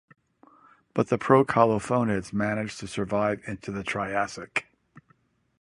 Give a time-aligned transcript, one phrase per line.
[0.95, 4.65] But the procolophonids managed to survive into the Triassic.